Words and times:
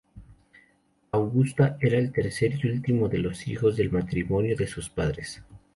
Augusta 1.11 1.77
era 1.79 1.99
el 1.99 2.11
tercero 2.11 2.57
y 2.63 2.67
último 2.71 3.07
de 3.07 3.19
los 3.19 3.47
hijos 3.47 3.77
del 3.77 3.91
matrimonio 3.91 4.55
de 4.55 4.65
sus 4.65 4.89
padres. 4.89 5.43